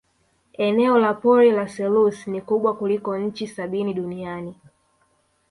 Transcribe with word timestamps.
eneo 0.67 0.95
la 1.03 1.11
pori 1.25 1.51
la 1.57 1.65
selous 1.75 2.17
ni 2.31 2.41
kubwa 2.41 2.75
kuliko 2.77 3.17
nchi 3.17 3.47
sabini 3.47 3.93
duniani 3.93 4.55